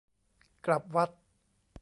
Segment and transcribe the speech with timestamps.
[0.65, 1.09] กลับวัด